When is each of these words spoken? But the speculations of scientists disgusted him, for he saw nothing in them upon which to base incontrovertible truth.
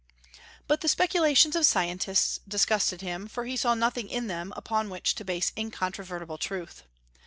But 0.67 0.81
the 0.81 0.87
speculations 0.87 1.55
of 1.55 1.63
scientists 1.63 2.39
disgusted 2.47 3.01
him, 3.01 3.27
for 3.27 3.45
he 3.45 3.55
saw 3.55 3.75
nothing 3.75 4.09
in 4.09 4.25
them 4.25 4.51
upon 4.55 4.89
which 4.89 5.13
to 5.13 5.23
base 5.23 5.51
incontrovertible 5.55 6.39
truth. 6.39 6.85